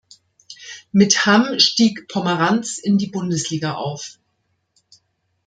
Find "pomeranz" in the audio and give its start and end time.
2.07-2.79